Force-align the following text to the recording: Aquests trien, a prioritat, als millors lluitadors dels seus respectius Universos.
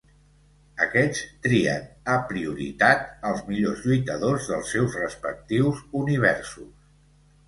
Aquests 0.83 1.19
trien, 1.47 1.83
a 2.13 2.15
prioritat, 2.31 3.03
als 3.31 3.43
millors 3.49 3.83
lluitadors 3.89 4.47
dels 4.53 4.71
seus 4.77 4.97
respectius 5.03 5.83
Universos. 6.01 6.73